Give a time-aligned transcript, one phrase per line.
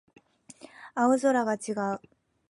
[0.95, 2.01] 青空が違う